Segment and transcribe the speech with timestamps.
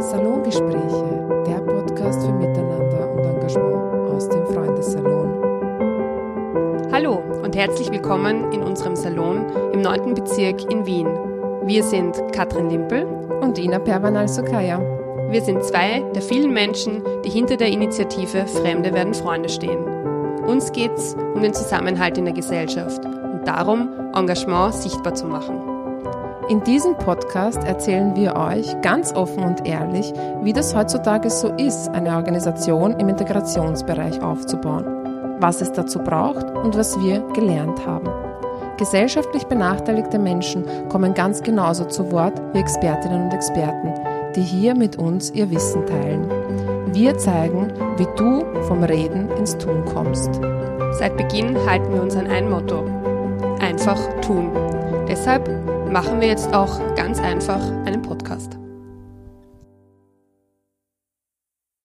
[0.00, 5.42] Salongespräche, der Podcast für Miteinander und Engagement aus dem Freundessalon.
[6.92, 10.14] Hallo und herzlich willkommen in unserem Salon im 9.
[10.14, 11.08] Bezirk in Wien.
[11.64, 13.06] Wir sind Katrin Limpel
[13.40, 14.80] und Ina Pervanal-Sokaya.
[15.30, 19.84] Wir sind zwei der vielen Menschen, die hinter der Initiative Fremde werden Freunde stehen.
[20.46, 25.77] Uns geht es um den Zusammenhalt in der Gesellschaft und darum, Engagement sichtbar zu machen.
[26.48, 31.90] In diesem Podcast erzählen wir euch ganz offen und ehrlich, wie das heutzutage so ist,
[31.90, 38.08] eine Organisation im Integrationsbereich aufzubauen, was es dazu braucht und was wir gelernt haben.
[38.78, 43.92] Gesellschaftlich benachteiligte Menschen kommen ganz genauso zu Wort wie Expertinnen und Experten,
[44.34, 46.30] die hier mit uns ihr Wissen teilen.
[46.94, 50.40] Wir zeigen, wie du vom Reden ins Tun kommst.
[50.92, 52.84] Seit Beginn halten wir uns an ein Motto.
[53.60, 54.67] Einfach tun.
[55.18, 55.48] Deshalb
[55.90, 58.57] machen wir jetzt auch ganz einfach einen Podcast.